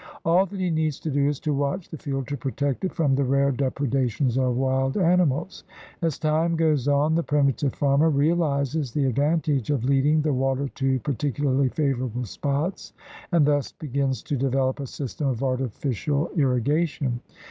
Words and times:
All 0.25 0.47
that 0.47 0.59
he 0.59 0.71
needs 0.71 0.99
to 1.01 1.11
do 1.11 1.27
is 1.27 1.39
to 1.41 1.53
watch 1.53 1.87
the 1.89 1.97
field 1.99 2.27
to 2.29 2.35
protect 2.35 2.83
it 2.83 2.91
from 2.91 3.13
the 3.13 3.23
rare 3.23 3.51
depredations 3.51 4.35
of 4.35 4.57
wild 4.57 4.97
animals. 4.97 5.63
As 6.01 6.17
time 6.17 6.55
goes 6.55 6.87
on 6.87 7.13
the 7.13 7.21
primi 7.21 7.53
tive 7.53 7.75
farmer 7.75 8.09
realizes 8.09 8.91
the 8.91 9.05
advantage 9.05 9.69
of 9.69 9.83
leading 9.85 10.23
the 10.23 10.33
water 10.33 10.69
to 10.69 10.99
particularly 11.01 11.69
favorable 11.69 12.25
spots 12.25 12.93
and 13.31 13.45
thus 13.45 13.73
be 13.73 13.87
gins 13.89 14.23
to 14.23 14.35
develop 14.35 14.79
a 14.79 14.87
system 14.87 15.27
of 15.27 15.43
artificial 15.43 16.31
irrigation. 16.35 17.19